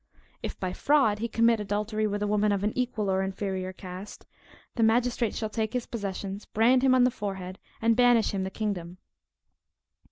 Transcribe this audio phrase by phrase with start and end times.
[0.41, 4.25] If by fraud he commit adultery with a woman of an equal or inferior cast,
[4.73, 8.49] the magistrate shall take his possessions, brand him in the forehead, and banish him the
[8.49, 8.97] kingdom.